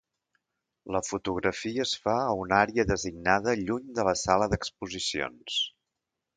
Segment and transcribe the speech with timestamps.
[0.95, 5.63] La fotografia es fa a una àrea designada lluny de la sala d'exposicions.